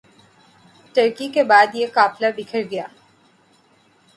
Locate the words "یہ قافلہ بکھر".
1.75-2.61